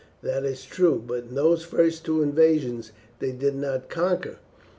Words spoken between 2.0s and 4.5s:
two invasions they did not conquer.